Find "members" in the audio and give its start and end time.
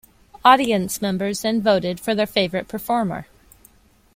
0.99-1.43